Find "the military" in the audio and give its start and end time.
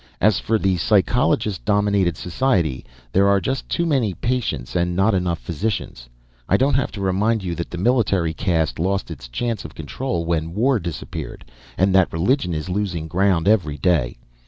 7.69-8.33